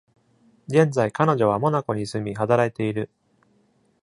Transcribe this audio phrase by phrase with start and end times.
[0.67, 3.11] 現在、彼女はモナコに住み、働いている。